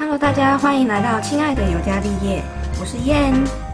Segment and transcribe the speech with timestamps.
[0.00, 2.42] Hello，大家欢迎来到亲爱的尤加利叶，
[2.80, 3.69] 我是燕。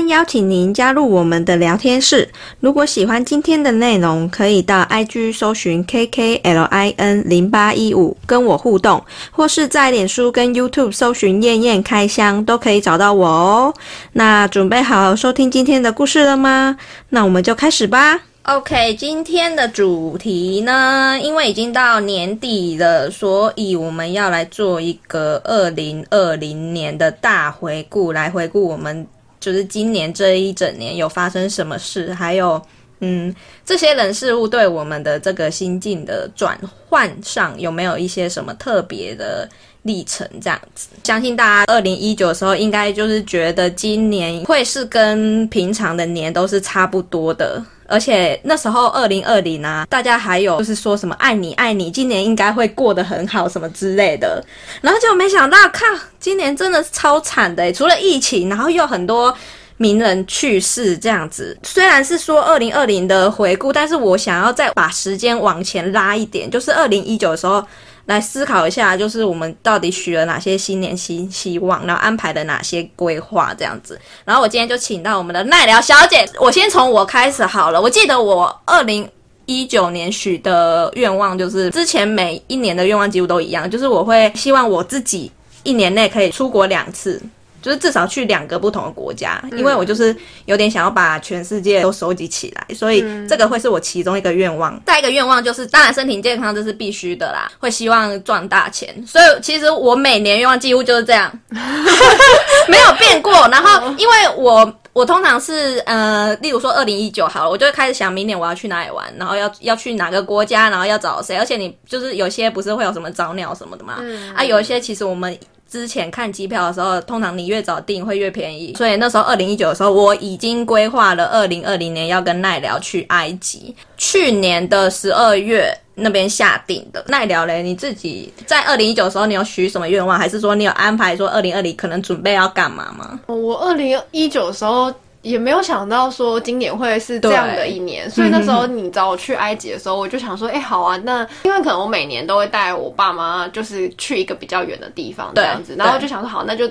[0.00, 2.28] 邀请您加入我们的聊天室。
[2.60, 13.74] 如果喜欢今天的内容，可以到 IG 搜寻 KKLIN 零八一五跟我互动，或是在脸书跟 YouTube 搜寻燕燕开箱，都可以找到我哦。
[14.12, 16.76] 那准备好收听今天的故事了吗？
[17.08, 18.20] 那我们就开始吧。
[18.44, 29.06] OK，今天的主题呢，因为已经到年底了，所以我们要来做一个二零二零年的大回顾，来回顾我们。
[29.42, 32.62] 就是今年这一整年有发生什么事，还有
[33.00, 33.34] 嗯，
[33.66, 36.56] 这些人事物对我们的这个心境的转
[36.88, 39.48] 换上有没有一些什么特别的
[39.82, 40.24] 历程？
[40.40, 47.60] 这样子，相信大家二零一九的时候应该就是觉得今年会是跟平常的年都是差不多的。
[47.92, 54.42] 而且那时候二零二零啊，大家还有就是说什么爱你爱你，今年应该会过得很好什么之类的，
[54.80, 55.84] 然后就没想到，靠，
[56.18, 59.36] 今年真的是超惨的，除了疫情，然后又很多
[59.76, 61.56] 名人去世这样子。
[61.62, 67.62] 虽然是说二零二零的回顾，但是我想要再把时间往前拉一点，就是二零一九的时候。
[68.06, 73.98] 来思考一下，就是我们到底许了哪些新年新希望，然后安排了哪些规划这样子。
[74.24, 77.80] 然后我今天就请到我们的奈良小姐，我先从我开始好了。
[77.80, 79.08] 我记得我二零
[79.46, 85.30] 一九年许的愿望，就是之前每一年的愿望几乎都一样，就是我会希望我自己
[85.62, 87.20] 一年内可以出国两次。
[87.62, 90.14] 就是至少去两个不同的国家，因为我就是
[90.46, 94.78] 有点想要把全世界都收集起来，所以这个会是我其中一个愿望。
[94.84, 98.92] 再一个愿望就是，当然身体健康这是必须的啦，会希望赚大钱。
[99.06, 101.32] 所以其实我每年愿望几乎就是这样
[102.68, 103.32] 没有变过。
[103.48, 111.36] 然后因为我我通常是呃，例如说二零一九好了，我就会开始想明年我要去哪里玩，然后要要去哪个国家，然后要找谁。
[111.36, 114.02] 而且你就是有些不是会有什么早鸟什么的嘛，
[114.34, 115.38] 啊，有一些其实我们。
[115.72, 123.74] 之前看机票的时候，通常你越早订会越便宜，所以那时候二零一九的时候，我已经规划了二零二零年要跟奈良去埃及。
[123.96, 127.02] 去年的十二月那边下定的。
[127.08, 133.18] 奈良嘞，你自己在二零一九的时候，你有许什么愿望，还是说你有安排说二零二零可能准备要干嘛吗？
[133.28, 134.92] 我二零一九的时候。
[135.22, 146.68] 也没有想到说今年会是这样的一年，所以那时候你找我去埃及的时候，我就想说，哎，好啊，那因为可能我每年都会带我爸妈，就是去一个比较远的地方这样子，然后就想说，好，那就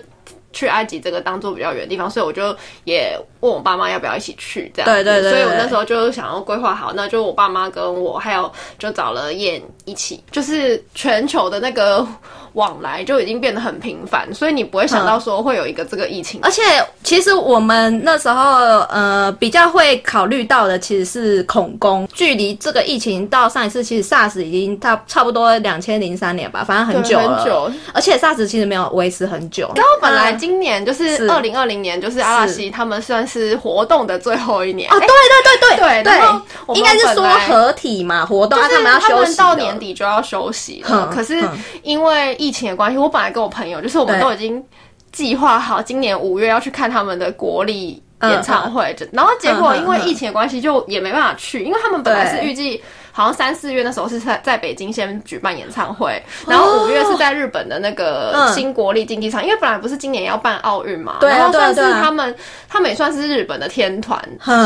[0.51, 4.91] 去埃及这个当做比较远的地方，所以我就也问我爸妈要不要一起去这样。
[4.91, 5.31] 对对对。
[5.31, 12.05] 所以我那时候就想要规划好，那就我爸妈跟我还有就找了燕一起，就是全球的那个。
[12.53, 16.39] 往来就已经变得很频繁，所以你不会想到说会有一个这个疫情。
[16.43, 16.61] 而且
[17.03, 22.07] 其实我们那时候呃比较会考虑到的其实是恐攻。
[22.13, 27.37] 距离这个疫情到上一次其实 SARS 已经差差不多两千零三年吧，反正很久了。
[27.37, 27.71] 很久。
[27.93, 29.71] 而且 SARS 其实没有维持很久。
[29.75, 34.89] 然后本来今年就是二零二零年，就是阿拉西他们算是活动的最后一年。
[34.91, 36.03] 啊，对对对对对。
[36.03, 39.37] 对，应该是说合体嘛活动，他们要休息。
[39.37, 41.09] 到年底就要休息了。
[41.13, 41.41] 可是
[41.83, 44.63] 因为疫情的关系，我本来跟我朋友，就是我们都已经
[45.11, 52.81] 计划好今年五月要去看他们的国立演唱会，然后结果因为疫情的关系，就也没办法去，因为他们本来是预计。
[53.11, 62.33] 好像三四月那时候是在在北京先举办演唱会，然后五月是在日本的那个新国立竞技场，因为本来不是今年要办奥运嘛，然后算是他们
[62.69, 64.17] 他们也算是日本的天团，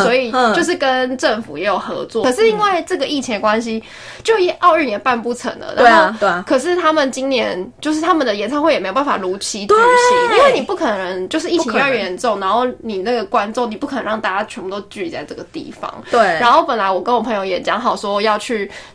[0.03, 2.23] 所以就是跟政府也有合作。
[2.23, 3.83] 可是因为这个疫情关系，
[4.23, 5.73] 就奥运也办不成了。
[5.75, 6.43] 对啊，对啊。
[6.45, 15.91] 可是他们今年就是他们的演唱会也没有办法如期举行，因为你不可能就是疫情越严重，然后你那个观众你不可能让大家全部都聚在这个地方。
[16.11, 16.21] 对。
[16.39, 18.35] 然后本来我跟我朋友也讲好说要。
[18.37, 18.44] 去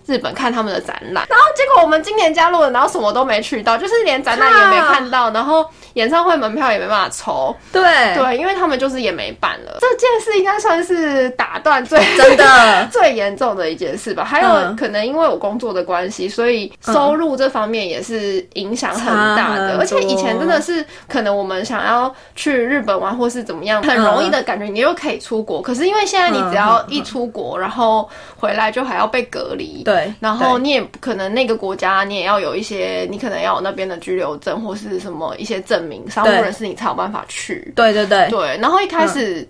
[0.06, 7.54] 日本看他们的展览，然后结果我们今年加入了，然后什么都没去到，就是连展览也没看到，然后演唱会门票也没办法抽。
[7.72, 7.82] 对
[8.16, 9.78] 对，因为他们就是也没办了。
[9.80, 14.24] 这件事应该算是打断最真的 最严重的一件事吧。
[14.24, 19.78] 还有可能因为我工作的关系，所以收入这方面也是影响很大的。
[19.78, 25.62] 而且以前真的是可能我们想要去日本玩或是怎么样，很容易的感觉，你又可以出国。
[25.62, 29.29] 可是因为现在你只要一出国，然后回来就还要被。
[29.30, 37.72] 隔离对，然后你也不可能那个国家，你也要有一些，你可能要有那边的居留证或是什么一些证明，商务人士你才有办法去。
[37.76, 38.58] 对对对对。
[38.58, 39.46] 然后一开始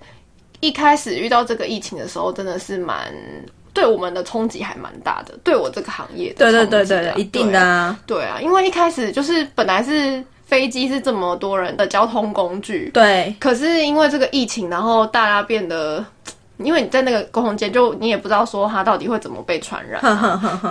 [0.61, 3.13] 一开始遇到这个疫情的时候，真的是蛮
[3.73, 6.33] 对我们的冲击还蛮大的，对我这个行业。
[6.35, 7.99] 对对对对，一定的啊。
[8.07, 16.05] 对啊，因为一开始就是本来是飞机是这么多人的交通工具，对，可是因为这个疫情，然后大家变得。
[16.65, 20.01] 因为你在那个空间，就你也不知道说他到底会怎么被传染。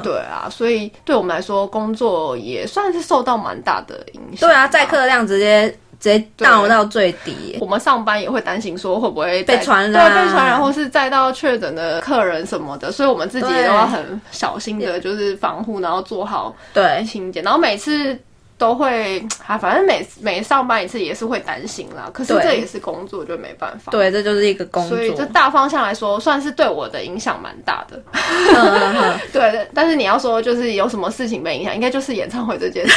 [0.04, 4.48] 对啊，所以对我们来说，工作也算是受到蛮大的影响。
[4.48, 5.76] 对啊，载客量直接。
[6.00, 7.58] 直接降到最低。
[7.60, 18.18] 我们上班也会担心说会不会被传染，对，被传染，或是载到确诊的客人什么的，所以我们自己都要很小心的，就是防护，然后做好对清洁，然后每次。
[18.60, 22.12] 都会啊，反正每每上班一次也是会担心啦。
[22.14, 23.90] 可是这也是工作，就没办法。
[23.92, 24.98] 对，这就是一个工作。
[24.98, 28.00] 所以这大方向来说，算是对我的影响蛮大的。
[29.32, 32.94] 对，但是你要说就是有什么事情被影响，应该就是演唱会这件事。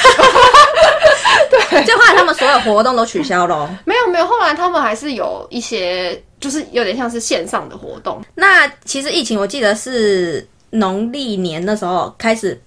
[1.48, 3.78] 对， 就后来他们所有活动都取消了。
[3.84, 8.20] 没有没有，后来他们还是有一些，就是有点像是线上的活动。
[8.34, 12.60] 那其实疫情，我记得是农历年的时候开始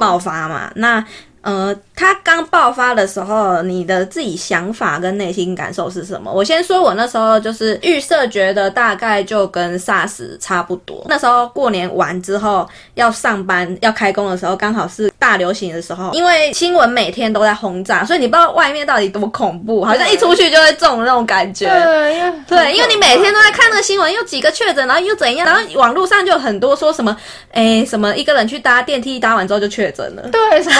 [0.00, 0.72] 爆发嘛。
[0.74, 1.04] 那
[1.42, 6.32] 呃，它刚爆发的时候，你的自己想法跟内心感受是什么？
[6.32, 11.04] 我先说，我那时候就是预设，觉得大概就跟 SARS 差不多。
[11.10, 21.66] 那时候过年完之后要上班要开工的时候，刚好是大流行的时候，因为新闻每天都在轰炸，所以你不知道外面到底多恐怖，好像一出去就会中那种感觉。
[21.68, 27.14] 对，对，因为你每天都在看那个新闻，又几个确诊，然后又怎样，然后网络上就有很多说什么，
[27.52, 30.22] 哎，什么一个人去搭电梯，搭完之后就确诊了。
[30.30, 30.76] 对，什么？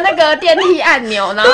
[0.00, 1.50] 那个电梯按钮，然后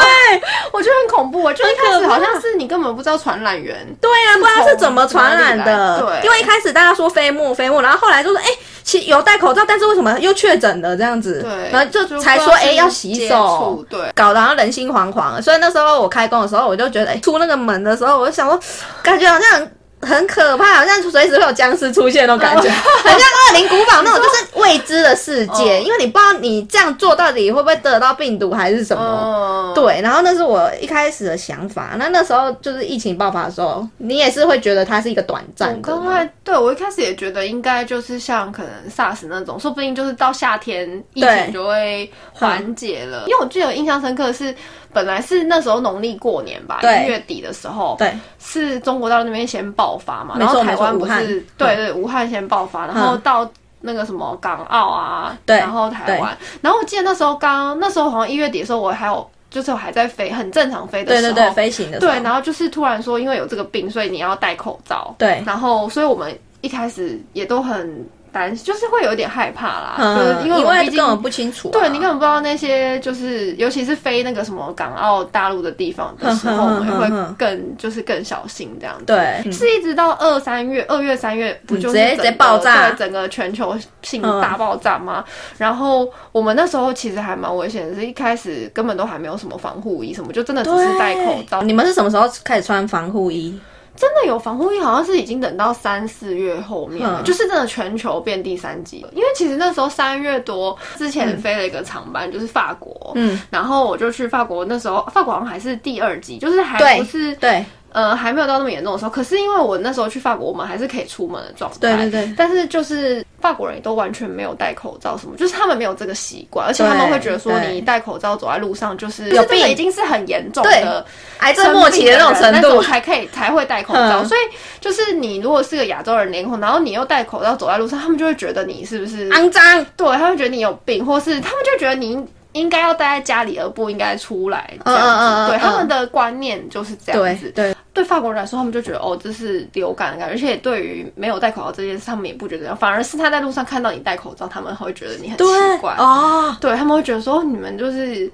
[0.72, 1.42] 我觉得很恐怖。
[1.42, 6.00] 我就一开始好像是你根本不知道传染源，对啊，不知道是怎么传染的。
[6.00, 8.46] 对，因为一开始大家说飞沫飞沫，然后后来就说哎，
[8.82, 11.42] 其有戴口罩，但是为什么又确诊了这样子？
[11.42, 15.40] 对，然后就才说哎要洗手，对，搞得好像人心惶惶。
[15.42, 18.58] 所以那时候我开工的时候，我就觉得哎，出那个门的时候，我就想说，
[19.02, 19.68] 感觉好像。
[20.04, 22.68] 很可怕，好像随时会有僵尸出现那种感觉，
[23.02, 29.72] 很像恶灵古堡那种，就是未知的世界，因为你不知道你这样做到底会不会得到病毒还是什么。
[29.74, 31.92] 对，然后那是我一开始的想法。
[31.96, 36.28] 那那时候就是疫情爆发的时候，你也是会觉得它是一个短暂的。
[36.42, 43.24] 对，我一开始也觉得应该就是像可能 SARS 那种，说不定就是到夏天疫情就会缓解了。
[43.26, 44.54] 因为我记得印象深刻是。
[44.94, 53.48] 本来是那时候农历过年吧，一月底的时候，对，是中国大陆那边先爆发嘛，然后台湾不是，对对，武汉先爆发，然后到
[53.80, 68.06] 那个什么港澳啊，对，然后台湾，然后我记得那时候刚那时候好像一月底的时候，我还有就是我还在飞，很正常飞的时候，对对对，飞行的，对，然后就是突然说因为有这个病，所以你要戴口罩，对，然后所以我们一开始也都很。
[68.34, 79.04] 担就是会有点害怕啦，就是因为我毕竟根本不清楚，对你根本不知道那些就是尤其是飞那个什么港澳大陆的地方的时候，我们会更就是更小心这样子。
[79.04, 85.24] 对，是一直到二三月，二月三月不就是直接爆炸，整个全球性大爆炸吗？
[85.56, 91.62] 然后我们那时候其实还蛮危险的，是一开始根本都还没有什么防护衣什么，就真的只是戴口罩。
[91.62, 93.56] 你们是什么时候开始穿防护衣？
[93.96, 99.10] 真的有防护衣，好像是已经等到三四月后面，就是真的全球变第三季了。
[99.14, 107.64] 因为其实那时候三月多之前飞了一个长班，就是法国，嗯，然后我就去法国，那时候法国好像还是第二季，就是还不是对。
[107.92, 111.76] 呃，还没有到那么严重的时候，可是因为我那时候去法国，我们还是可以出门的状态。
[111.78, 112.34] 对对对。
[112.36, 121.04] 但是就是法国人也都完全没有戴口罩，什么就是他们没有这个习惯，而且他们会觉得说你戴口罩走在路上就是有病，已经是很严重的
[121.40, 124.24] 癌症末期的那种程度才可以才会戴口罩。
[124.24, 124.40] 所以
[124.80, 129.84] 就是你如果是个亚洲人脸孔，然后你又戴口罩走在路上，他们就会觉得你是不是肮脏？
[129.94, 132.26] 对，他会觉得你有病，或是他们就觉得你。
[132.54, 135.50] 应该要待在家里，而不应该出来这样子。
[135.50, 137.52] 对他们的观念就是这样子。
[137.54, 140.34] 对对，法国人来说，他们就觉得哦，这是流感的感觉。
[140.34, 145.44] 而且对于没有戴口罩这件事，他们也不觉得这样，反而是他在路上看到你戴口罩，他们会觉得你很奇
[145.80, 146.56] 怪哦。
[146.60, 148.32] 对他们会觉得说，你们就是。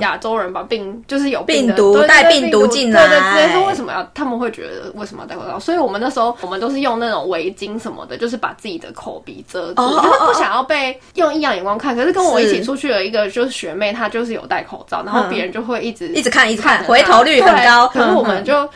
[0.00, 4.02] 亚洲人把病就是有病毒带病毒进来，对对，直接说为什么要？
[4.14, 5.58] 他们会觉得为什么要戴口罩？
[5.60, 11.94] 所以我们那时候我们都是用那种围巾什么的，就是把自己的口鼻遮住，就是不想要被用异样眼光看。
[11.94, 17.86] 可是跟我一起出去的一个就是学妹，她就是有戴口罩，然后别人就会一直一直看，一直看，回头率很高。
[17.88, 18.68] 可是我们就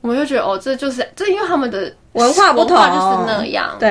[0.00, 3.76] 我们就觉得哦，这就是这，因为他们的文化不同，就是那样。
[3.78, 3.88] 对，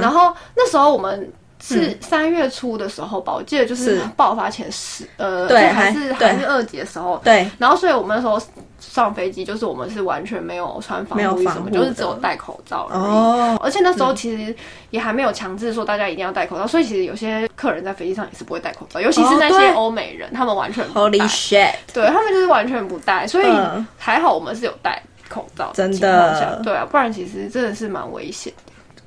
[0.00, 1.32] 然后那时候我们。
[1.62, 7.48] 是三月初的时候吧，我记得就是爆发前十呃，对，还是还是二级的时候，对。
[7.58, 8.40] 然后所以我们那时候
[8.78, 13.02] 上飞机，就是我们是完全没有穿防护衣什么，就是只有戴口罩而已。
[13.02, 13.60] 哦。
[13.62, 14.54] 而且那时候其实
[14.90, 23.46] 也还没有强制说大家一定要戴口罩，所以其实有些客人在飞机上也是不会戴口罩，尤其是那些欧美人，他们完全 Holy shit，对他们就是完全不戴，所以
[23.96, 28.52] 还好我们是有戴口罩，真的，对啊，不然其实真的是蛮危险。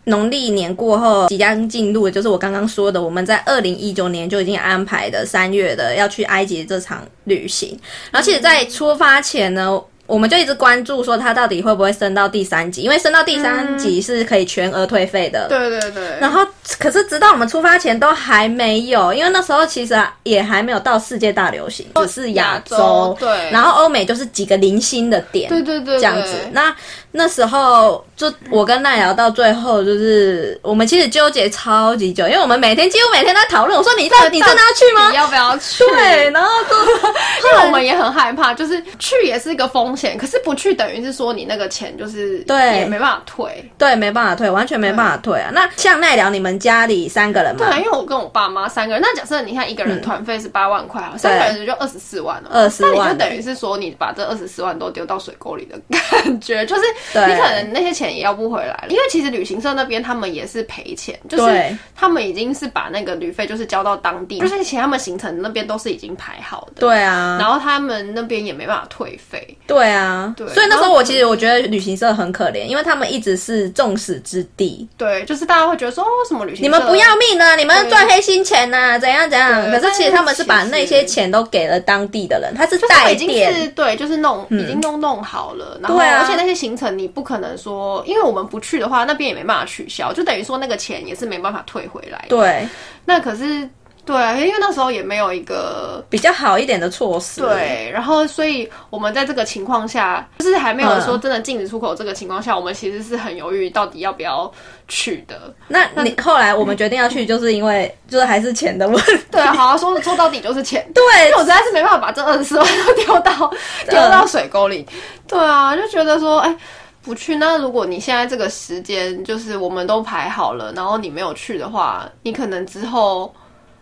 [0.09, 7.79] 农历年过后，即将进入的就是我刚刚说的，我们在二零一九年就已经安排的三月的要去埃及这场旅行。
[8.11, 15.47] 然后，其实，在出发前呢，我们就一直关注说它到底会不会升到第三级，因为升到第三级是可以全额退费的。
[15.47, 16.03] 对对对。
[16.19, 16.43] 然后，
[16.79, 23.15] 可是直到我们出发前都还没有，因为那时候其实也还没有到世界大流行，只是亚洲。
[23.19, 23.29] 对。
[23.51, 25.47] 然后欧美就是几个零星的点。
[25.49, 25.97] 对对对。
[25.97, 26.75] 这样子，那
[27.11, 33.77] 那时候就我跟奈聊到最后，就是我们其实纠结超级久，因为我们每天几乎每天都在讨论。
[33.77, 35.09] 我说你到你真的要去吗？
[35.09, 35.83] 你要不要去？
[35.85, 36.75] 对，然后就
[37.49, 45.49] 因为我们也很害怕，就是去也是一个风险，可是不去等于是说你那个钱就是对也没办法退，对，没办法退，完全没办法退啊。
[45.53, 47.65] 那像奈良，你们家里三个人嘛？
[47.69, 49.01] 对，因为我跟我爸妈三个人。
[49.01, 52.49] 那假设你看一个人团费是八万块，三个人就二十四万了。
[52.53, 56.81] 二十万，那你就等于是说你把这二十四万都丢到水沟里的感觉，就是
[57.13, 58.85] 你可能那些钱也要不回来了。
[58.89, 66.81] 因为其实旅行社那边他们也是赔钱，就是他们已经是把那个旅费就是交到当地，就是其他们行程那边都是已经排好的。
[66.81, 69.57] 对啊，然后他们那边也没办法退费。
[69.67, 70.47] 对啊，对。
[70.49, 74.87] 所以那时候我其实我觉得旅行社很可怜，因为他们一直是众矢之的。
[74.97, 77.55] 对，就是大家会觉得说，为什么旅行你们不要命呢？
[77.55, 78.99] 你们赚黑心钱呢？
[78.99, 79.69] 怎样怎样？
[79.71, 85.77] 可是其实他们是把那些钱都给了当地的人，他是代店，对，就是弄已经弄弄好了。
[85.81, 92.25] 然后而且那些行程你不可能说，因为我们不去的话，那边也没办法取消，就等于说那个钱也是没办法退回来。
[92.29, 92.67] 对，
[93.05, 93.69] 那可是。
[94.05, 97.41] 对啊，因为那时候也没有一个比较好一点的措施。
[97.41, 104.51] 对，然后所以我们在这个情况下，就是还没有说真的禁止出口这个情况下，我们其实是很犹豫到底要不要
[104.87, 105.53] 去的。
[105.67, 109.19] 那你后来我们决定要去，就是因为就是还是钱的问题。
[109.29, 110.83] 对啊，好说说到底就是钱。
[110.91, 113.53] 对，因为我实在是没办法把这二十四万都丢到
[113.87, 114.83] 丢到水沟里。
[115.27, 116.57] 对啊，就觉得说，哎，
[117.03, 117.35] 不去。
[117.35, 123.31] 那如果你现在这个时间就是我们都排好了，然后你没有去的话，你可能之后。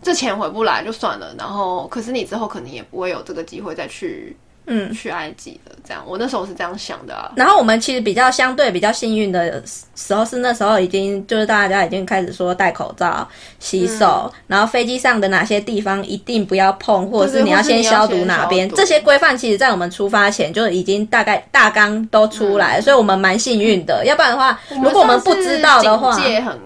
[0.02, 4.38] 这钱回不来就算了，然后可是你之后可能也不会有这个机会再去。
[4.68, 7.32] 嗯，去埃及的这样，我那时候是这样想的。
[7.36, 9.64] 然后我们其实比较相对比较幸运的
[9.96, 13.26] 时候是那时候已经就是大家已经开始说戴口罩、
[13.60, 24.06] 洗手，然后飞机上的哪些地方一定不要碰，或者是你要先消毒哪边，这些规范其实在我们出发前就已经大概大纲都出来，所以我们蛮幸运的。
[24.06, 26.14] 要不然的话，如果我们不知道的话，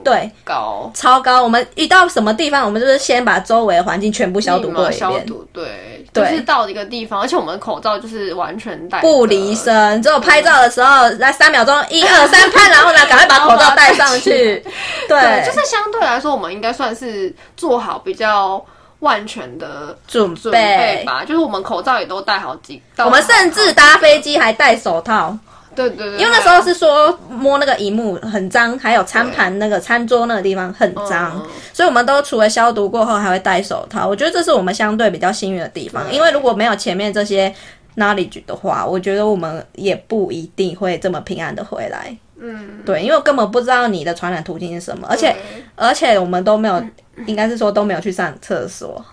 [0.04, 5.28] 对高超高，我们一到什么地方，我们就是先把周围的环境全部消毒过一遍。
[5.54, 5.70] 对，
[6.12, 7.91] 就是到一个地方，而且我们的口罩。
[8.00, 14.64] 就是完全戴不离身，只有拍照的时候，来三秒钟，一二三拍，然后呢，赶快把口罩戴上去。
[15.08, 18.64] 对，就是相对来说，我们应该算是做好比较
[19.00, 21.24] 万全的准备吧。
[21.26, 25.38] 就是我们口罩也都戴好几，我们甚至搭飞机还戴手套。
[25.74, 34.06] 对对对，因为那时候是说摸那个荧幕很脏，还有餐盘那个餐桌那个地方很脏，所以我们都除了消毒过后还会戴手套。
[34.06, 37.56] 我觉得这是我们相对比较幸运的地方，因为如果没有前面这些
[38.02, 42.16] knowledge 的话，我觉得我们也不一定会这么平安的回来。
[42.40, 45.36] 嗯，对，因为我根本不知道你的传染途径是什么，而且
[45.76, 46.84] 而且我们都没有，
[47.28, 49.04] 应该是说都没有去上厕所。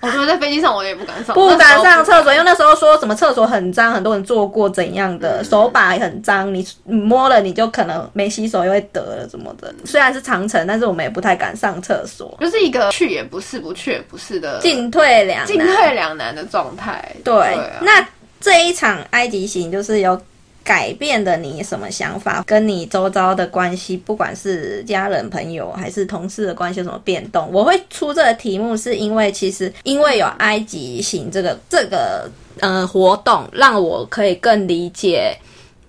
[0.00, 9.72] 我觉得在飞机上我也不敢上，不敢上厕所，因为那时候说什么厕所很脏，很多人做过怎样的，手把很脏，你摸了你就可能没洗手又会得了什么的。
[9.84, 17.14] 虽然是长城，但是我们也不太敢上厕所，就是一个去也不是，不去也不是的进退两进退两难的状态。
[17.22, 18.04] 对，那
[18.42, 20.20] 这一场埃及行就是有。
[20.64, 22.44] 改变的你什么想法？
[22.46, 27.50] 跟你周遭的关系，不管是家人、朋友还是同事的关系有什么变动？
[27.52, 32.30] 我会出这个题目，是因为其实因为有埃及行这个这个
[32.60, 35.36] 呃活动，让我可以更理解。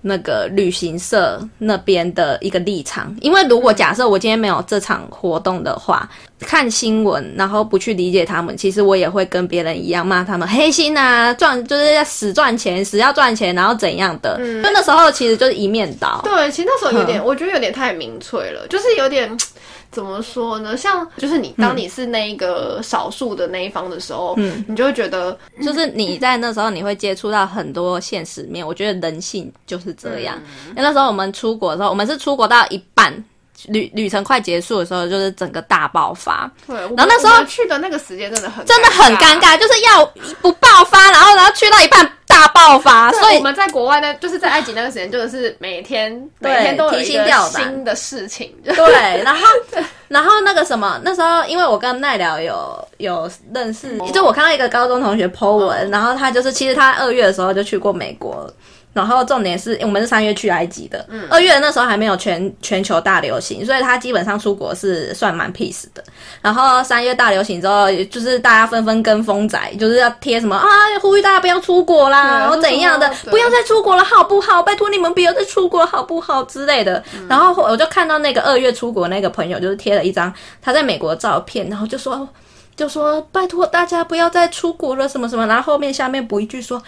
[0.06, 6.08] 那个旅行社那边的一个立场，因为如果假设我今天没有这场活动的话，
[6.42, 14.38] 看新闻然后不去理解他们，其实我也会跟别人一样骂他们黑心啊，赚就是要死赚钱，死要赚钱，然后怎样的？
[14.42, 16.20] 嗯就那时候其实就是一面倒。
[16.24, 19.36] 对，其实那时候有点，我觉得有点太明粹了，就是有点。
[19.94, 20.76] 怎么说呢？
[20.76, 28.66] 像就是你，当你是那一个少数的那一方的时候，嗯，你就会觉得，就是你在那时候你会接触到很多现实面。
[28.66, 30.36] 我觉得人性就是这样。
[30.70, 33.14] 因为那时候我们出国的时候，我们是出国到一半，
[33.68, 36.50] 旅旅程快结束的时候，就是整个大爆发。
[36.68, 40.06] 对，然后那时候去的那个时间真的很真的很尴尬，就是要
[40.42, 42.10] 不爆发，然后然后去到一半。
[42.26, 48.52] 大爆发，所以我们在国外呢，就是在埃及那个时间，就是每天每天都有一个新的事情。
[48.64, 49.46] 对，然后
[50.08, 58.52] 然后那个什么，那时候因为我跟奈聊有有认识，就我看到一个高中同学 po 文，然后他就是其实他二月的时候就去过美国。
[58.94, 66.04] 然后重点是我们是三月去埃及的，二月那时候还没有全全球大流行，所以他基本上出国是算蛮 peace 的。
[66.42, 70.68] 然后三月大流行之后，就是大家纷纷跟风仔，就是要贴什么啊，
[71.02, 74.62] 呼吁大家不要出国啦，然后怎样的，不要再出国了，好不好？
[74.62, 77.04] 拜托你们不要再出国，好不好之类的。
[77.28, 80.32] 然后我就看到那个二月出国那个朋友，就是贴了一张
[80.62, 82.30] 他在美国的照片，然后就说
[82.76, 86.80] 就说拜托大家不要再出国了，什么什么，然后后面下面补一句说。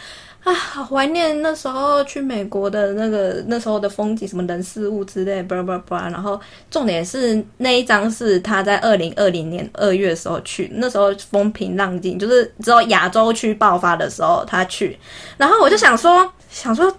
[0.46, 6.10] 啊，好怀念那时候去美国的那个那时候的风景，什么人事物之类，巴拉巴拉。
[6.10, 14.98] 然后重点是那一张是他在二零二零年二月的时候去，那时候风平浪静，就是只有亚洲区爆发的时候他去。
[15.36, 16.96] 然后我就想说，想说。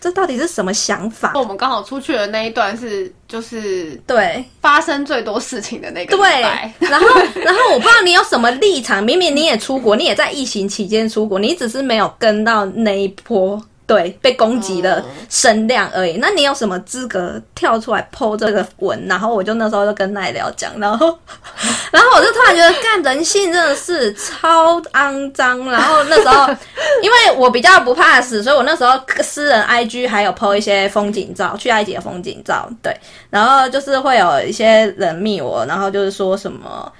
[0.00, 1.32] 这到底是什么想法？
[1.34, 6.16] 我们刚好出去的那一段是，就是对发生最多事情的那个。
[6.16, 6.40] 对，
[6.88, 13.62] 然后，然后我不知道你有什么立场，明明你也出国，你也在疫情期间出国，你只是没有跟到那一波。
[13.90, 16.18] 对，被攻击的声量而已。
[16.18, 19.04] 那你有什么资格跳出来剖这个文？
[19.08, 21.18] 然后我就那时候就跟奈聊讲，然后，
[21.90, 25.68] 然后我就突然觉得，干人性真的是超肮脏。
[25.68, 26.46] 然后那时候，
[27.02, 28.92] 因为我比较不怕死，所以我那时候
[29.22, 32.70] 私人 IG 还有 po 一些风景照，去埃及的风景照。
[32.80, 32.96] 对，
[33.28, 36.92] 然后就是会有一些人密我，然后就是说什么。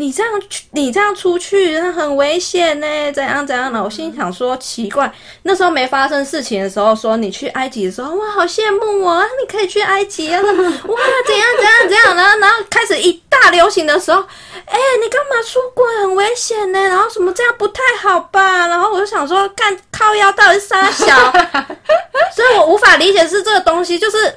[0.00, 3.12] 你这样去，你这样出去，那很危险呢。
[3.12, 3.84] 怎样怎样的？
[3.84, 10.40] 我心想说，奇怪，那时候没发生事情的时候，说你去埃及的时候，哇，好羡慕我啊，你可以去埃及啊！
[10.40, 12.16] 哇，怎样怎样怎样？
[12.16, 14.22] 然后然后开始一大流行的时候，
[14.64, 15.84] 哎，你干嘛出国？
[16.00, 16.80] 很危险呢。
[16.80, 18.66] 然后什么这样不太好吧？
[18.68, 21.30] 然后我就想说，看靠腰到底是啥小？
[22.34, 24.34] 所以我无法理解是这个东西，就是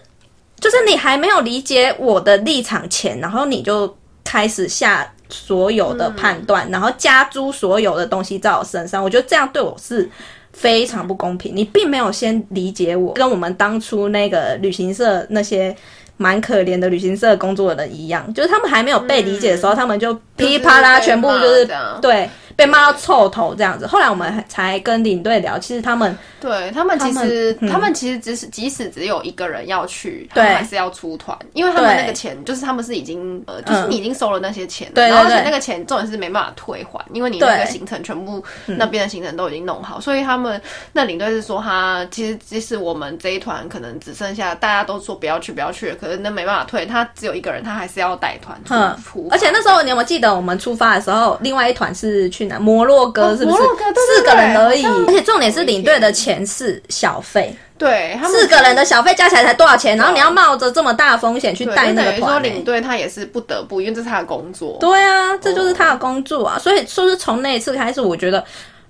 [0.60, 5.10] 就是你还没有理解我的立场前，然后你就开始下。
[5.34, 10.08] 所有的判断，然后加诸所有的东西在我身上，我觉得这样对我是
[10.52, 11.56] 非常不公平。
[11.56, 15.76] 你并没有先理解我，跟我们当初那个旅行社那些
[16.18, 21.68] 蛮可怜的旅行社工作的人一样，就是他们还没有被理解的时候，他们就噼里啪啦全部就是
[22.02, 22.30] 对。
[22.56, 40.62] 被骂到臭头这样子，后来我们才跟领队聊，其实他们对他们其实他们其实只是即使只有一个人要去，他们还是要出团，因为他们那个钱就是他们是已经呃，就是你已经收了那些钱，对而且那个钱重点是没办法退还，因为你那个行程全部那边的行程都已经弄好，所以他们
[40.92, 49.28] 那领队是说他其实即使我们这一团可能只剩下大家都说不要去不要去，可是那没办法退，他只有一个人，他还是要带团出。
[49.32, 52.43] 而且那时候你有没有记得我们出发的时候，另外一团是去？
[52.60, 54.86] 摩洛哥是不是四个人而已？
[54.86, 59.98] 而且重点是领队的钱是小费，对，四个人的小费加起来才多少钱？
[59.98, 64.78] 然后你要冒着这么大的风险去带那个团，说领队他也是不得不，因为这是他的工作。
[64.80, 66.58] 对啊，这就是他的工作啊。
[66.60, 68.44] 所以说是从那一次开始，我觉得，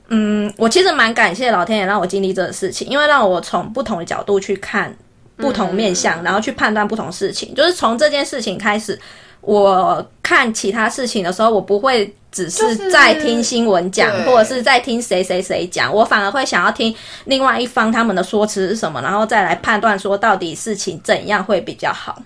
[0.10, 4.96] 嗯，我其实蛮感谢老天爷让我经历这个事情，因为让我从不同的角度去看
[5.38, 7.54] 不同面相，然后去判断不同事情。
[7.56, 9.00] 就是从这件事情开始。
[9.46, 16.94] 我看其他事情的时候，我不会只是在听新闻讲，或者是在听谁谁谁讲，我反而会想要听
[17.26, 22.22] 另外一方他们的说辞是什么，然后再来判断说到底事情怎样会比较好。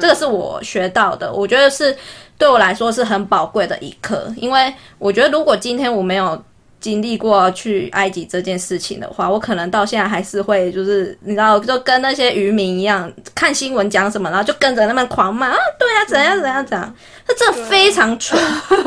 [0.00, 1.96] 这个是我学到的，我觉得是
[2.36, 6.42] 对我来说是很宝贵的一课，因为我觉得如果今天我没有。
[6.84, 16.94] 经历过去埃及这件事情的话，我可能到现在还是会，就是你知道，就跟那些渔民一样，看新闻讲什么，然后就跟着他们狂骂啊，对啊，怎样怎样怎样，
[17.26, 18.38] 那这非常蠢，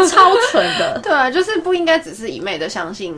[0.08, 1.00] 超蠢的。
[1.02, 3.16] 对啊，就是不应该只是一昧的相信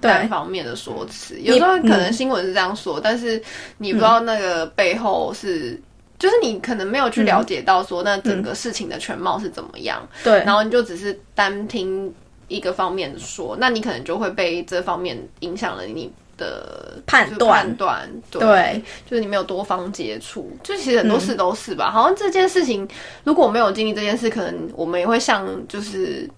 [0.00, 3.42] 单方面的说辞，有时候可能新闻是这样说，但是
[3.78, 5.76] 你不知道那个背后是，
[6.20, 12.14] 就是你可能没有去了解到说那整个事情的全貌是怎么样，对，然后你就只是单听。
[12.50, 17.64] 一个方面说，那你可能就会被这方面影响了你的判断。
[17.64, 21.90] 判断对，就是你没有多方接触，就其实很多事都是吧。
[21.90, 22.86] 好像这件事情，
[23.24, 26.28] 如果我没有经历这件事，可能我们也会像就是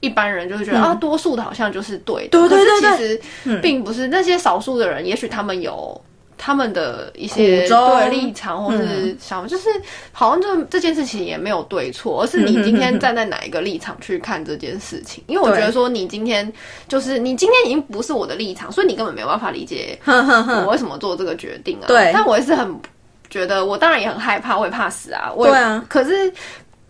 [0.00, 2.38] 一般人，就会觉得啊，多数的好像就是对的。
[2.38, 6.00] 对对对对，其实并不是那些少数的人，也许他们有。
[6.38, 9.68] 他们的一些对立场，或是想，就是
[10.12, 15.22] 好像这这件事情也没有对错，而是你今天站在哪一个立场去看这件事情。
[15.26, 16.50] 因为我觉得说，你今天
[16.86, 21.86] 就是你今天已经不是我的立场，所以你根本没有办法理解 我为什么做这个决定啊。
[21.88, 22.80] 对，但我也是很
[23.28, 25.32] 觉得，我当然也很害怕，我也怕死啊。
[25.36, 25.84] 对啊。
[25.88, 26.32] 可是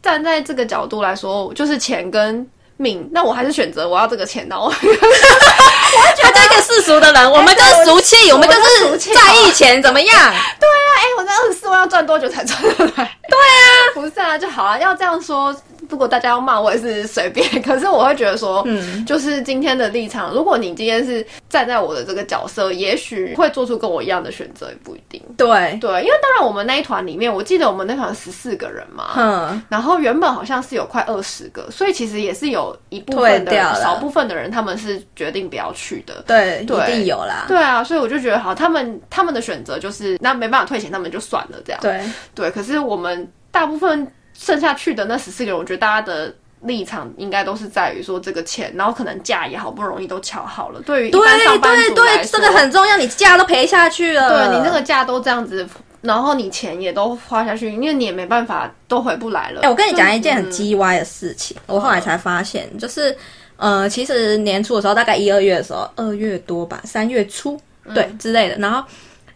[0.03, 2.47] 站在这个角度来说，就是钱跟。
[2.79, 4.57] 命，那我还是选择我要这个钱的。
[4.59, 8.55] 我觉得一个世俗的人，我们就是俗气，我们就
[8.99, 10.17] 是在意钱，怎么样？
[10.59, 13.17] 对啊，哎，我那二十四万要赚多久才赚得来？
[13.29, 14.79] 对啊，不是啊，就好啊。
[14.79, 15.55] 要这样说，
[15.89, 17.49] 如果大家要骂我也是随便。
[17.63, 25.21] 可是我会觉得说，嗯，就是今天的立场，如果你今天是站在我的这个角色，也许会做出跟我一样的选择，也不一定。
[25.37, 36.23] 对对，因为当然我们那一团里面，我记得我们那团十四个人嘛，嗯，然后原本好像是有快二十个，所以其实也是有一部分的少部分的人，他们是决定不要去的。
[36.27, 37.45] 对，一定有啦。
[37.49, 41.81] 对啊，所以我就觉得好，他们他们的选择就是那没办法退钱，他们就算了这样。
[41.81, 42.01] 对
[42.35, 44.07] 对，可是我们大部分
[44.39, 50.81] 剩下去的那十四个人，我觉得大家的立场应该都是在于说这个钱，然后可能价也好不容易都敲好了。
[50.83, 55.69] 对于对对对，这个很重要，你价都赔下去了，对你那个价都这样子，
[56.03, 59.63] 然后你钱也都花下去，因为你也没办法都回不来了。
[59.63, 63.15] 哎，我跟你讲一件很鸡歪的事情，我后来才发现，就是
[63.57, 67.61] 呃，其实年初的时候，大概一二月的时候，二月多吧，三月初
[67.93, 68.85] 对之类的，然后。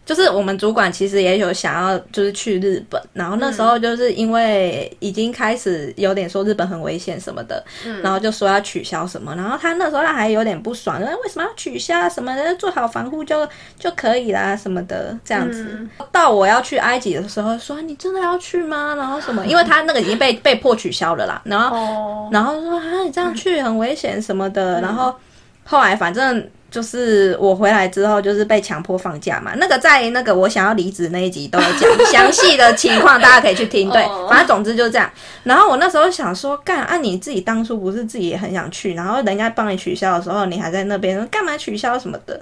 [0.05, 7.63] 就是我们主管其实也有想要，就是去日本，然后那时候就是因为已经开始有点说日本很危险什么的，
[8.01, 13.47] 然后就说要取消什么，然后他那时候他还有点不爽，为为什么要取消什么的，做好防护就
[13.79, 15.87] 就可以啦什么的这样子。
[16.11, 18.95] 到我要去埃及的时候，说你真的要去吗？
[18.97, 19.45] 然后什么？
[19.45, 25.15] 因为他那个已经被被迫取消了啦，然后然后说啊你这样去很危险什么的，然后
[25.63, 26.45] 后来反正。
[26.73, 29.53] 就是我回来之后，就是被强迫放假嘛。
[29.57, 33.87] 那个在那个我想要离职那一集都有讲详细的情况，大家可以去听。
[33.91, 35.07] 对， 反正总之就是这样。
[35.43, 42.41] 然后我那时候想说，干，按你自己当初不是自己也很想去，然后人家帮你取消的时候，你还在那边干嘛取消什么的。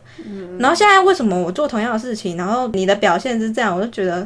[0.58, 4.26] 然后现在为什么我做同样的事情，然后你的表现是这样，我就觉得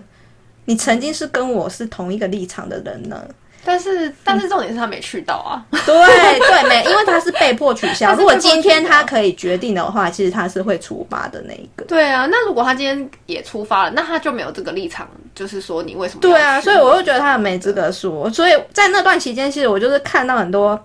[0.66, 3.26] 你曾经是跟我是同一个立场的人呢。
[3.66, 5.66] 但是，但是重点是他没去到啊。
[5.86, 5.96] 对
[6.40, 8.14] 对，没，因为他是被迫取消。
[8.14, 11.84] 如果今天他可以决定的话，其实他是会出发的那一个。
[11.86, 16.22] 对啊，那如果他今天也出发了，那他就没有这个立场，就是说你为什么？
[16.22, 18.30] 对啊，所以我又觉得他没资格说。
[18.30, 20.80] 所以在那段期间，其实我就是看到很多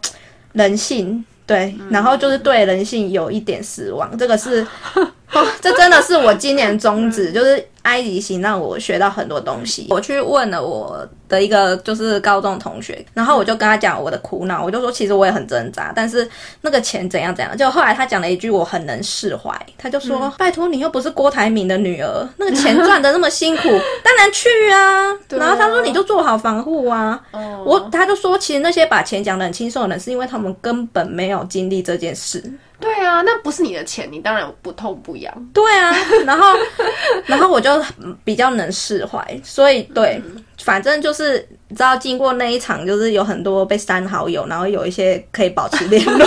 [0.52, 4.16] 人性，对，然后就是对人性有一点失望。
[4.16, 4.66] 这个是，
[5.60, 9.86] 这真的是我今年宗旨，就是埃及行让我学到很多东西。
[9.90, 11.08] 我去问了我。
[11.30, 16.28] 的一个就是高中同学，然后我就跟他讲我的苦恼，我就说其实我也很挣扎，但是
[16.62, 23.62] 那个钱怎样怎样，就后来他讲了一句我很能释怀，他就说拜托你又不是郭台铭的女儿，那个钱赚的那么辛苦，
[24.02, 25.16] 当然去啊。
[25.28, 27.22] 然后他说你就做好防护啊。
[27.64, 32.42] 我他就说其实那些把钱讲的很轻松的人，是因为他们根本没有经历这件事。
[32.80, 35.32] 对啊，那不是你的钱，你当然不痛不痒。
[35.52, 36.56] 对啊，然后
[37.26, 37.70] 然后我就
[38.24, 40.20] 比较能释怀，所以对。
[40.62, 41.38] 反正就是
[41.68, 46.26] 你知道，经过那一场，就是有很多被删好友，然后有一些可以保持联络。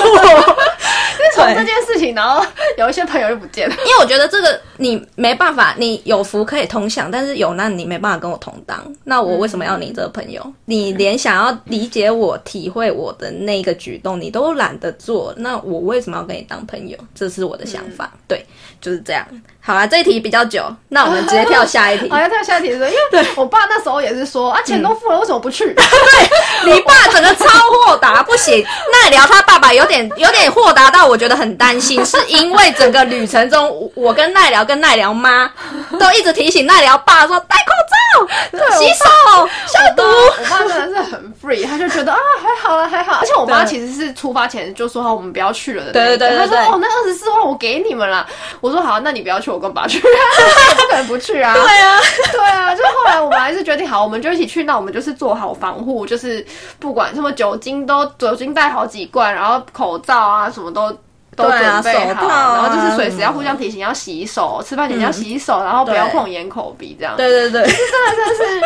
[1.36, 2.44] 从这件事情，然后
[2.76, 3.76] 有一些朋友就不见了。
[3.76, 8.80] 因为我觉得这个你没办法，你有福可以同享，但是有难你没办法跟我同当。
[9.04, 10.42] 那我为什么要你这个朋友？
[10.66, 16.98] 你连想要理解我、体会我的那个举动，你都懒得做，那我为什么要跟你当朋友？
[17.14, 18.12] 这是我的想法。
[18.28, 18.46] 对，
[18.82, 19.26] 就是这样。
[19.66, 22.08] 好啊，这一题比较久，那我们直接跳下一题。
[22.12, 25.64] 好，要跳下一题是因为对我爸那时候也是说啊，钱都付了，为什么不去？
[25.74, 28.62] 对你爸整个超豁达，不行。
[28.64, 35.50] 奈聊他爸爸有点有点豁达到我觉得很担心，是因为整个旅程中，我跟奈聊跟奈良妈
[36.00, 40.04] 都一直提醒奈良爸说戴口罩、洗手、消毒。
[40.04, 43.20] 我爸真的是很 free，他就觉得啊还好了还好。
[43.22, 45.92] 而且我妈其实是出发前就说好我们不要去了的。
[45.94, 48.28] 对对对，他说哦那二十四万我给你们了。
[48.60, 49.54] 我说好，那你不要去。
[49.54, 51.54] 我跟爸去， 不可能不去啊！
[51.54, 52.00] 对啊，
[52.32, 54.64] 对啊，就后来我们还是决定好，我们就一起去。
[54.64, 56.44] 那我们就是做好防护，就是
[56.80, 60.92] 不管什么酒精都酒精带好几罐，然后口罩啊什么都
[61.36, 67.16] 都准备好，然后就是随时要互相提醒要洗手，吃饭前要洗手，然后不要碰眼口鼻这样。
[67.18, 68.62] 对对对，是真的，真的是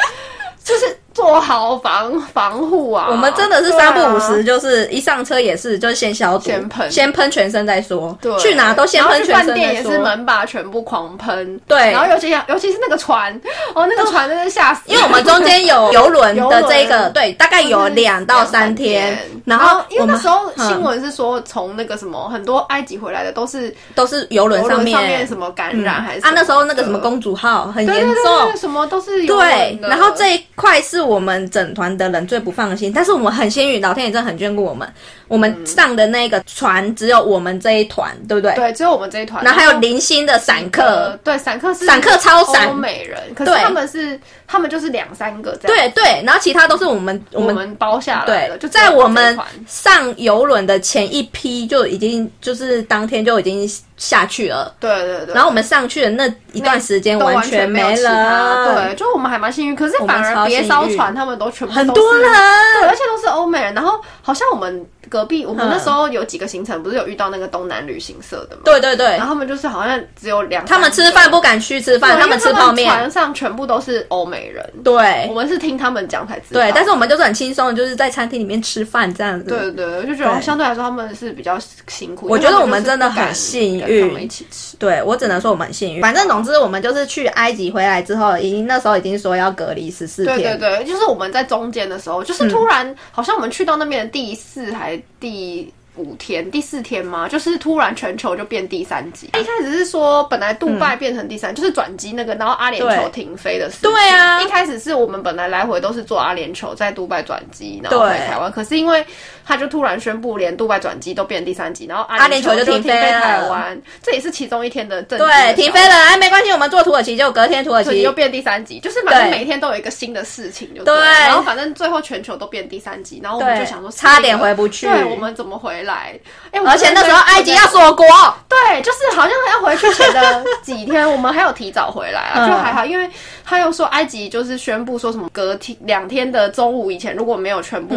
[0.64, 1.00] 就是。
[1.18, 3.08] 做好防防护啊！
[3.10, 8.16] 我们真的是三不五时，就是一上车也是，就是先消毒，先喷，先喷全身再说。
[8.22, 11.60] 对，去哪都先喷全身饭店也是门把全部狂喷。
[11.68, 13.34] 对，然后尤其尤其是那个船，
[13.74, 14.82] 哦，那个船真的吓死！
[14.86, 19.18] 因为我们中间有游轮的这个， 对，大概有两到三天。
[19.44, 26.32] 然后因为那时候新闻是说，从那个什么很多埃及回来的都是都是游轮上面什么感染还是啊？
[26.36, 29.80] 那时候那个什么公主号很严重，什么都是对。
[29.82, 31.07] 然后这一块是。
[31.08, 34.88] 我们整团的人最不放心，但是我们很幸运，老天爷真的很眷顾我们。
[35.28, 38.54] 我们上的那个船只有我们这一团，对不对？
[38.56, 39.44] 对，只有我们这一团。
[39.44, 45.92] 然后还有零星的散客，对，散客是散客超散，欧美人，可是他们是他们就是两三个这样。
[45.94, 49.38] 对对，然后其他都是我们我们包下来的，就在我们
[49.68, 53.70] 上游轮的前一批就已经就是当天就已经。
[53.98, 62.32] 下去了，对对对，然后我们上去的那一段时间完全没了，对，就我们还蛮幸运，可是反而别艘船他们都全部很多人，
[62.80, 64.86] 对，而且都是欧美人，然后好像我们。
[65.10, 68.62] 隔壁，我们那时候有几个行程，不是有遇到那个东南旅行社的吗？
[68.66, 72.88] 对对对，然后他们就是好像只有两，他们吃饭不敢去吃饭，他们吃泡面。
[72.88, 76.62] 船上全部都是欧美人，对，我们是听他们讲才知道。
[76.62, 79.46] 对，但是我们就是很轻松，就是在餐厅里面吃饭这样子。
[79.46, 82.28] 对对就觉得相对来说他们是比较辛苦。
[82.28, 84.76] 我觉得我们真的很幸运，一起吃。
[84.78, 86.02] 对我只能说我们很幸运。
[86.02, 90.38] 反正总之我们就是去埃及回来之后，已经那时候已经说要隔离十四天。
[90.38, 95.74] 对对对，就是我们在中间的时候，就是突然好像我们去到那边的第四还第。
[96.00, 97.28] 五天，第四天吗？
[97.28, 99.26] 就是突然全球就变第三级。
[99.30, 103.80] 一开始是说本来杜拜变成第三，就是转机那个，然后阿联酋停飞的事。
[103.82, 108.52] 对啊，一开始是我们本来来回都是坐阿联酋在杜拜转机，然后回台湾。
[108.52, 109.04] 可是因为
[109.48, 113.82] 他就突然宣布连杜拜转机都变第三级，然后阿联酋就停飞台湾。
[114.04, 115.96] 这也是其中一天的政对停飞了。
[115.96, 120.94] 哎，没关系，我们坐土耳其，就隔天土耳其又变第三级，就是反正每天都有一个新的事情，就对。
[121.00, 126.20] 然后反正最后全球都变第三级，然后我们就想说差点回不去，对我们怎么回来？
[126.52, 126.60] 哎。
[126.66, 128.06] 而且那时候埃及要锁国，
[128.50, 133.10] 对，就是好像要回去前的几天，我们还有提早回来啊，就还好，因为
[133.48, 137.96] 他又说埃及就是宣布说什么隔天两天的中午以前如果没有全部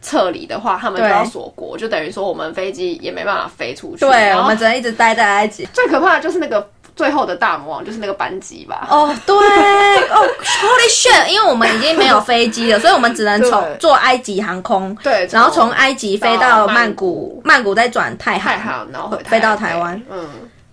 [0.00, 5.68] 撤离的话，他们就要锁国，就等于说我们飞机也没办法飞出去，对，我们只能一直待在埃及。
[5.74, 6.66] 最可怕的就是那个。
[6.96, 8.88] 最后的大魔王就是那个班机吧？
[8.90, 11.28] 哦，对，哦，Holy shit！
[11.28, 20.26] 因为我们已经没有飞机了， 所以我们只能从坐埃及航空，对，然后从埃及飞到曼谷，曼谷再转太行，然后飞到台湾，嗯。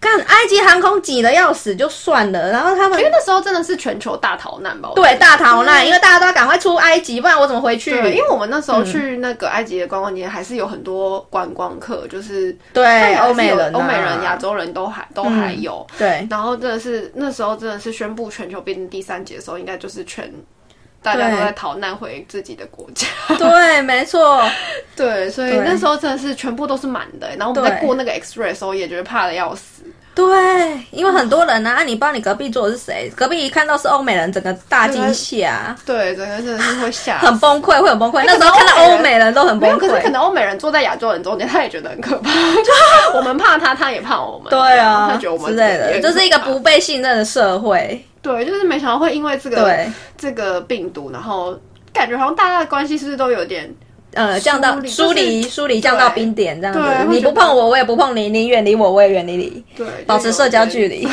[0.04, 4.92] 看埃及航空挤的要死就算了，然后他们因为那时候真的是全球大逃难吧？
[4.96, 7.92] 对，大逃难，因为大家都要赶快出埃及，不然我怎么回去？
[7.92, 15.88] 因为我们那时候去那个埃及的观光节，还是有很多观光客，就是对欧美人、欧美人、亚洲人都还都还有。
[15.98, 20.30] 对，然后真的是那时候真的是宣布全球变成第三节的时候，应该就是全
[21.02, 23.08] 大家都在逃难回自己的国家。
[23.38, 24.44] 对，没错，
[24.96, 27.28] 对，所以那时候真的是全部都是满的。
[27.38, 29.73] 然后我们在过那个 X ray 的时候，也觉得怕的要死。
[30.16, 30.32] 对，
[30.92, 38.24] 因为很多人呢，啊，你不知道你隔壁坐的是谁，隔壁一看到是欧美人，整个大惊吓，对，整个真的是会吓，很崩溃，会很崩溃。
[38.26, 42.72] 那时候看到欧美人都很崩溃，可是可能欧美人坐在亚洲人中间，他也觉得很可怕，就
[43.18, 48.00] 我们怕他，他也怕我们，对啊，他觉得我们之类的，就是一个不被信任的社会。
[48.22, 51.60] 对，就是没想到会因为这个这个病毒，然后
[51.92, 53.74] 感觉好像大家的关系是不是都有点。
[54.14, 56.80] 呃，降到疏离，疏离降到冰点这样子。
[57.10, 59.64] 你不碰我，我也不碰你；你远离我，我也远离你。
[59.76, 61.08] 对，保持社交距离。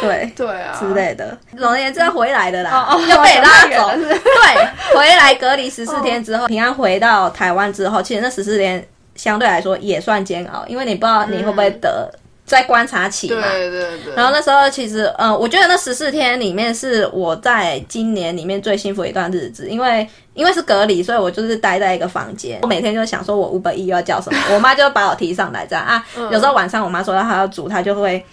[0.00, 1.36] 对对啊之类的。
[1.56, 3.90] 总而言之，要回来的啦，要被拉走。
[3.96, 12.10] 对，回来隔离十四天之后，平安回到台湾之后，其实那十四天相对来说也算煎熬，因为你不知道你会不会得。
[12.44, 14.14] 在观察期嘛，对对对。
[14.14, 26.04] 然后那时候其实，呃，我觉得那十四天里面是我在今年里面最幸福的一段日子，因为因为是隔离，所以我就是待在一个房间，我每天就想说我五百一要叫什么，我妈就把我提上来这样啊。
[26.30, 28.24] 有时候晚上我妈说她要煮，她就会。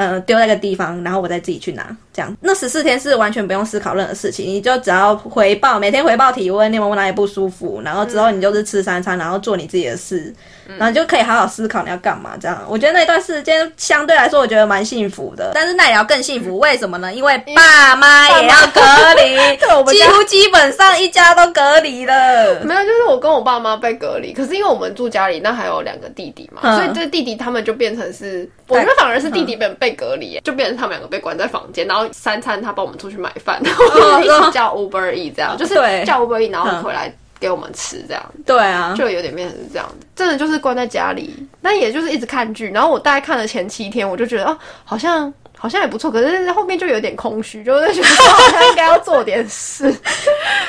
[0.00, 2.34] 嗯，丢在个地方，然后我再自己去拿，这样。
[2.40, 10.34] 那十四天是完全不用思考任何事情，你就只要回报，每天回报体温，你有没有哪里不舒服，然后之后你就是吃三餐，然后做你自己的事，
[10.78, 12.30] 然后就可以好好思考你要干嘛。
[12.40, 15.50] 这样，我觉得那段时间相对来说，我觉得蛮幸福的。
[15.54, 17.12] 但是那也要更幸福，为什么呢？
[17.12, 18.80] 因为爸妈也要隔
[19.16, 19.36] 离，
[19.92, 22.64] 几乎基本上一家都隔离了。
[22.64, 29.89] 没有，就是我跟我爸妈被隔离，可是因为我们住家里，那还有两个弟弟嘛，所以这弟弟他们就变成是，我觉得反而是弟弟被被。
[29.92, 35.74] 隔离就变成他们两个被关在房间，然后三餐他帮我们出去买饭，然后一起叫 Uber E 这样，就是
[36.04, 38.22] 叫 Uber E，然后回来给我们吃这样。
[38.44, 42.70] 对啊，就有点变成是这样真的就是关在家里，那也就是一直看剧。
[42.70, 49.94] 然后我大概看了前七天，我就觉得哦，好像好像也不错，可是后面就有点空虚，就是觉得好像应该要做点事。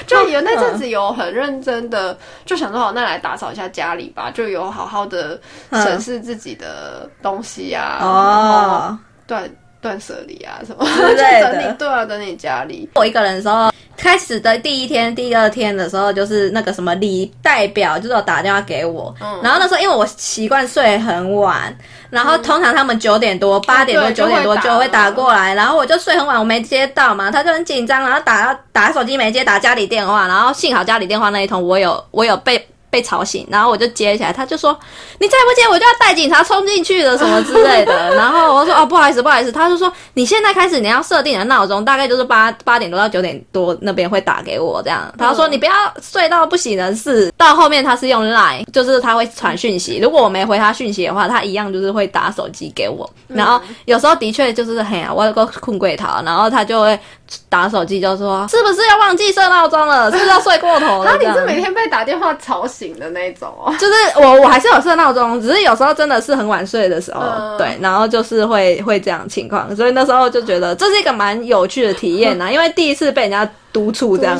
[0.08, 5.40] 就有那阵子有很认真的，就想说好，那来打扫一下家里吧，就有好好的
[5.72, 8.00] 审视自己的东西啊。
[8.02, 9.00] 哦。
[9.32, 12.90] 断断舍离啊，什么之 类的，对啊，整理家里。
[12.96, 19.16] 我一个人的时候，开始的第一天、第二天的时候，就是那个什么李代表，就是有打电话给我。
[19.42, 21.74] 然后那时候，因为我习惯睡很晚，
[22.10, 32.68] 然后通常他们九点多、八点多、九点多就会打过来，然后我就睡很晚，我没接到嘛，他就很紧张，然后打打手机没接，打家里电话，然后幸好家里电话那一通我有我有被。
[32.92, 34.78] 被吵醒，然后我就接起来，他就说
[35.18, 37.94] ：“你再不接，我就要带警察冲进去了，什么之类的。
[38.16, 53.10] ”然后我说：“哦，不好意思，不好意思。”他就说：“你现在开始你要设定的闹钟，大概就是八八点多到九点多那边会打给我这样。”他说：“你不要睡到不省人事。”到后面他是用 Line，就是他会传讯息，如果我没回他讯息的话，他一样就是会打手机给我。
[53.28, 57.00] 然后有时候的确就是嘿啊，我有个困柜头，然后他就会
[57.48, 60.12] 打手机就说：“是不是要忘记设闹钟了？
[60.12, 62.81] 是不是要睡过头了？”然后你是每天被打电话吵醒？
[62.82, 67.22] 醒的那种哦，就是我我还是有设闹钟，只是有时候真的是很晚睡的时候，
[67.58, 73.50] 对，然后就是会会这样情况，所以那时候就觉得这是一个蛮有趣的体验呐，因为第一次被人家。
[73.72, 74.40] 督促这样，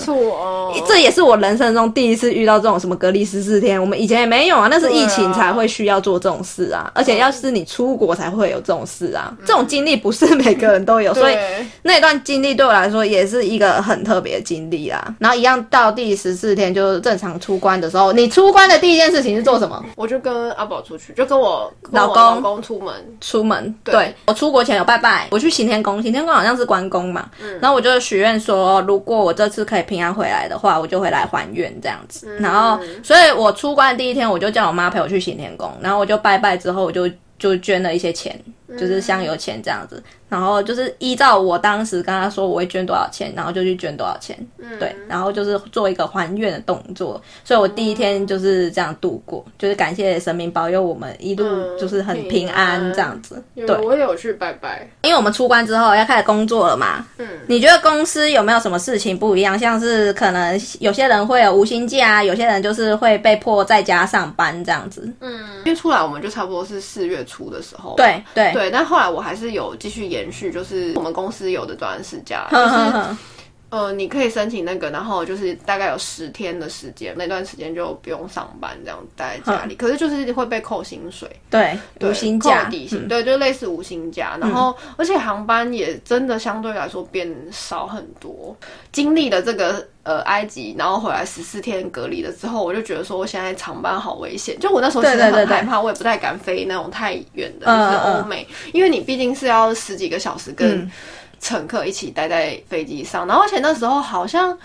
[0.88, 3.80] 这也是我人生中第一次遇到这种什么隔离十四天。
[3.80, 6.92] 我们以前也没有啊，那是疫情才会需要做这种事啊。
[6.94, 11.38] 而且要是你出国才会有这种事啊，这种经历不是每个人都有，所以
[11.82, 15.14] 那段经历对我来说也是一个很特别的经历啦。
[15.20, 19.84] 然后一样到第十四天就是正常出关的时候，你出关的第一件事情是做什么？
[19.96, 23.74] 我就跟阿宝出去，就跟我老公老公出门出门。
[23.84, 32.38] 对我出国前有拜拜，我去行天宫，行天宫好像是关公嘛，然后我就许愿说，如果我这次可以平安回来的话，我就会来还愿这样子。
[32.40, 38.40] 然后，所以我出关第一天，我就叫我妈陪我去行天宫，然后我就拜拜之后，我就就捐了一些钱，
[38.78, 40.02] 就是香油钱这样子。
[40.30, 44.34] 然后就是依照我当时跟他说我会捐多少钱，然后就去捐多少钱，
[44.80, 47.22] 对，然后就是做一个还愿的动作。
[47.44, 51.46] 所以我第一天就是这样度过，就是感谢神明保佑我们一路
[51.78, 53.44] 就是很平安这样子。
[53.56, 57.06] 对，我也有去拜拜，因为我们出关之后要开始工作了嘛。
[57.18, 59.60] 嗯，你觉得公司有没有什么事情不一样？
[59.60, 65.14] 像是可能有些人会有无薪假，有些人就是会被迫在家上班这样子。
[65.20, 67.96] 嗯，因为出来我们就差不多是四月初的时候。
[67.98, 70.12] 对对对，但后来我还是有继续。
[70.12, 73.16] 延续就是我们公司有的短时假， 就是
[73.72, 79.76] 呃，你可以申请那个，然后就是大概有十天的时间，那段时间就不用上班，这样待在家里。
[79.76, 84.38] 可是就是会被扣薪水，对，无薪假底薪，对，就类似无薪假。
[84.42, 88.54] 然后而且航班也真的相对来说变少很多。
[88.92, 94.60] 经历了这个呃埃及，然后回来十四天隔离了之后，我就觉得说我现在长班好危险。
[94.60, 100.92] 就我那时候其实很害怕，我也不太敢飞那种太远的，就是欧美，因为你毕竟是要十几个小时跟。
[101.42, 104.58] 乘客一起待在飞机上，然后而且那时候好像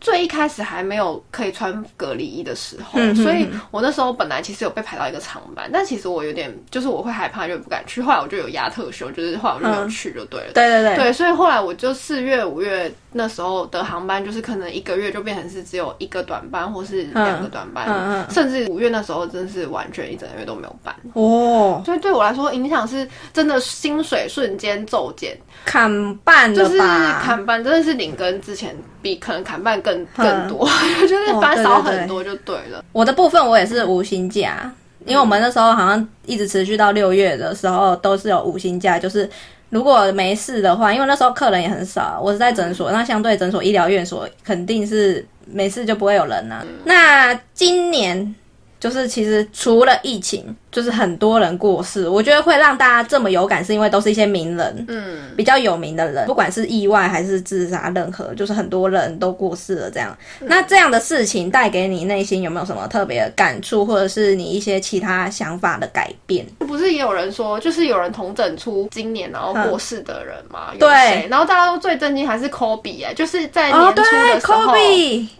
[0.00, 8.00] 最一开始还没有可以穿隔离衣的时候，所以我那时候本来其实有被排到一个长班，但其实我有点就是我会害怕，就不敢去。
[8.00, 10.52] 后来我就有压特休，就是后来我就没有去就对了。
[10.54, 12.92] 对对对，对，所以后来我就四月五月。
[13.12, 21.82] 那时候的航班就是可能一个月就变成是只有一个短班或是两个短班，甚至五月那时候真是完全一整个月都没有班哦。
[21.84, 30.68] 所以对我来说影响是真的薪水瞬间骤减，砍半就是砍半，真的是领跟之前比可能砍半更更多，
[31.02, 32.84] 就是翻少很多就对了。
[32.92, 34.72] 我的部分我也是无薪假，
[35.06, 39.28] 因为我们那时候好像一直持续到六月的时候都是有无薪假，就是。
[39.72, 46.64] 如果没事的话，因为那时候客人也很少，我是在诊所，那相对诊所、医疗院所肯定是没事就不会有人呐。
[46.82, 48.34] 那今年
[48.80, 50.44] 就是其实除了疫情。
[50.70, 60.16] 就是很多人过世，我觉得会让大家这么有感，是因为都是一些名人，嗯，比较有名的人，不管是意外还是自杀，任何就是很多人都过世了这样。
[60.40, 66.46] 那这样的事情带给你内心有没有什么特别的感触，或者是你一些其他想法的改变？
[66.58, 70.68] 不是也有人说，就是有人同整出今年然后过世的人嘛？
[70.78, 74.72] 对，然后大家都最震惊还是科比哎，就是在年初的时候，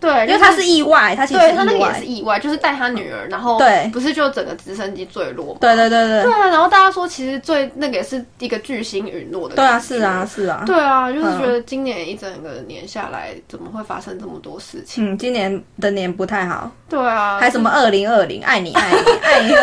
[0.01, 15.13] 对，因为他是意外，他其实他那个也是意外，就是带他女儿，然后对，不是就整个直升机坠落，对对对对，对啊，然后大家说其实最那个也是一个巨星陨落的，对啊，是啊是啊，对啊，就是觉得今年一整个年下来，怎么会发生这么多事情？
[15.13, 19.55] 嗯，今年的年不太好，对啊，还什么二零二零，爱你爱你 爱你。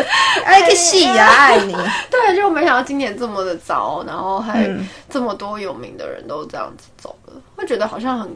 [0.45, 1.73] 爱个戏呀，爱你，
[2.09, 4.69] 对，就没想到今年这么的糟，然后还
[5.09, 8.29] 这么多有名的人都这样子走了，会觉得好像很。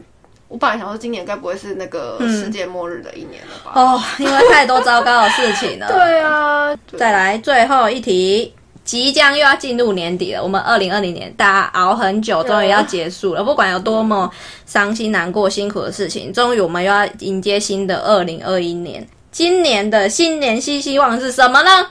[0.52, 3.72] 我本来想说，今年该不会是那个世界末日的一年了吧？
[3.74, 5.88] 哦，因为太多糟糕的事情了。
[5.90, 8.52] 对啊，再来最后一题，
[8.84, 10.42] 即将又要进入年底了。
[10.42, 13.42] 我们二零二零年大家熬很久，终于要结束了。
[13.42, 14.30] 不管有多么
[14.66, 19.08] 伤心难过、辛苦的事情，终于我们又要迎接新的二零二一年。
[19.30, 21.86] 今年的新年新希望是什么呢？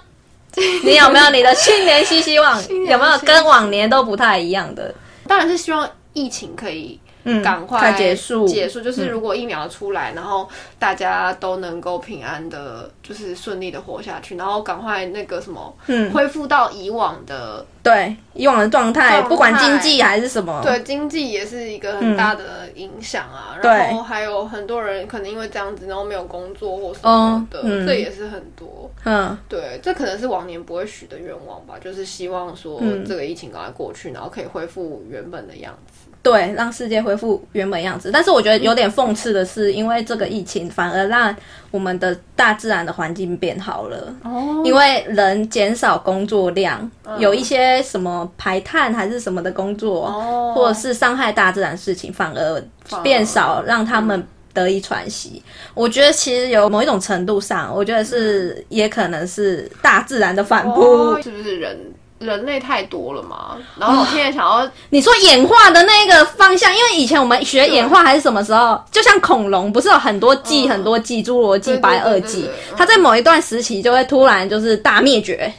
[0.86, 2.62] 你有没有你的新年新希望？
[2.88, 4.94] 有没有跟往年都不太一样的？
[5.28, 7.00] 当然是希望疫情可以。
[7.24, 8.48] 嗯赶快快结束。
[8.48, 10.48] 结束就是如果疫苗出来，然后
[10.80, 16.12] 大家都能够平安的，就是顺利的活下去，然后赶快那个什么，嗯。
[16.12, 23.58] 恢复到以往的，对，以往的状态，不管经济还是什么，对经济也是一个很大的影响啊。
[23.62, 28.92] 对然后还有很多人可能因为这样子，然后没有工作或什么的，这也是很多。
[29.04, 33.06] 嗯，对，这可能是往年不会许的愿望吧，就是希望说嗯。
[33.06, 36.11] 这个疫情赶快过去，然后可以恢复原本的样子。
[36.24, 38.12] 对，让世界恢复原本样子。
[38.14, 41.36] 但是我觉得有点讽刺的是，因为这个疫情反而让
[41.72, 44.14] 我们的大自然的环境变好了。
[44.24, 52.64] 哦因为人减少工作量，有一些什么排碳还是什么的工作，哦或者是伤害大自然的事情，反而
[53.02, 55.42] 变少，让他们得以喘息。
[55.74, 60.82] 我觉得其实有某一种程度上，我觉得是也可能是大自然的反扑。
[60.82, 61.76] 哦是不是人
[62.22, 63.58] 人类太多了嘛？
[63.80, 72.48] 然后我现在想要，你说演化的那个方向，因为以前我们学演化还是什么时候，就像恐龙，不是有很多季、很多季，侏罗纪、白垩纪
[72.78, 75.52] 它在某一段时期就会突然就是大灭绝，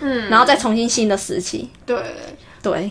[0.00, 1.68] 嗯，然后再重新新的时期。
[1.86, 1.96] 对，
[2.62, 2.90] 对，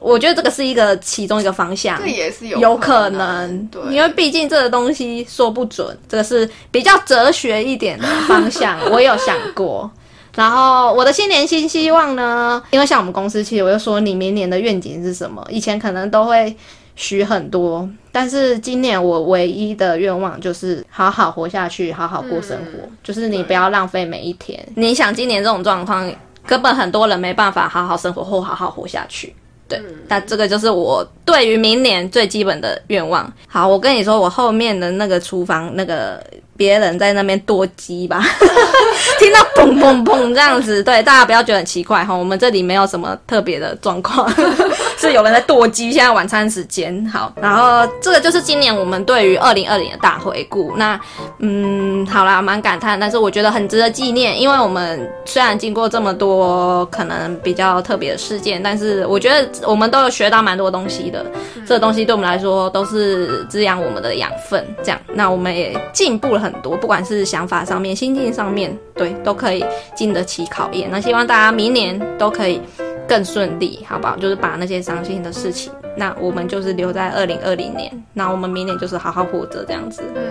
[0.00, 2.08] 我觉得这个是一一个其中一个方向这。
[2.08, 9.90] 也是有有可可能，对，因为毕竟这个东西说不准，这个是比较哲学一点的方向， 我有想过。
[10.36, 15.44] 然后我的新年新希望呢，因为像我们公司，其实我就说你明年的愿景是什么？
[15.50, 16.54] 以前可能都会
[16.94, 24.62] 许很多，但是今年我唯一的愿望就是好好活下去，好好过生活，嗯就是你不要浪费每一天。
[24.74, 26.12] 你想今年这种状况，
[26.46, 29.34] 根本很多人没办法好好生活或好好活下去。
[29.68, 33.30] 对，但这个就是我对于明年最基本的愿望。
[33.48, 36.22] 好，我跟你说，我后面的那个厨房那个
[36.56, 38.22] 别人在那边剁鸡吧，
[39.18, 44.28] 听到砰砰砰这样子，对大家不要觉得很奇怪哈，我们这里没有什么特别的状况，
[44.98, 45.92] 是有人在剁鸡。
[45.92, 50.74] 现在晚餐时间好，然后这个就是今年我们对于二零二零的大回顾。
[50.76, 50.98] 那
[51.38, 61.24] 嗯，好啦，蛮感叹，但是我觉得很值得纪念，因为我们虽然经过这么多可能比较特别的事件，但是我觉得我们都有学到蛮多东西的。
[61.66, 69.64] 这个东西对我们来说都是滋养我们的养分，这样，那我们也进步了很多，不管是想法上面、心境上面，对，都可以
[69.96, 70.88] 经得起考验。
[70.90, 72.60] 那希望大家明年都可以
[73.08, 74.16] 更顺利，好不好？
[74.16, 80.22] 就是把那些伤心的事情，那我们就是留在二零二零年，那我们明年就是好好活着，这样子，嗯，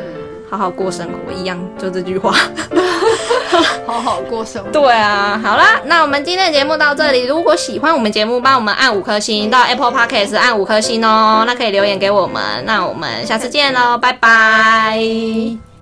[0.49, 2.33] 好好过生活，一样，就这句话。
[3.85, 4.71] 好好过生活。
[4.71, 7.25] 对啊，好啦，那我们今天的节目到这里。
[7.25, 11.43] 如果喜欢我们节目，帮我们按五颗星，到 Apple Podcast 按五颗星哦。
[11.45, 12.41] 那可以留言给我们。
[12.65, 15.74] 那我们下次见喽，拜拜。